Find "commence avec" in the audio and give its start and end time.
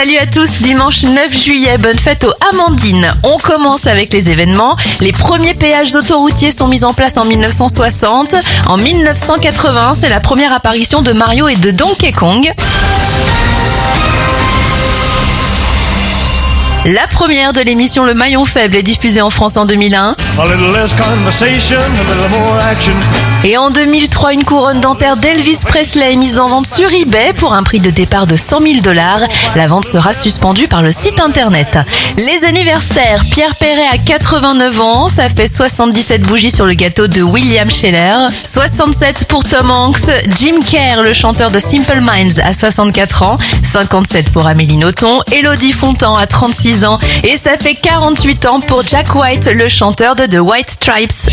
3.36-4.14